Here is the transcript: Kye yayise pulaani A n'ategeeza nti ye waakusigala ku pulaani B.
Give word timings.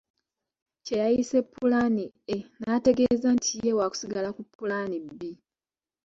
Kye 0.85 0.95
yayise 1.01 1.39
pulaani 1.53 2.05
A 2.33 2.35
n'ategeeza 2.59 3.27
nti 3.35 3.53
ye 3.65 3.71
waakusigala 3.77 4.29
ku 4.35 4.41
pulaani 4.55 4.97
B. 5.17 5.19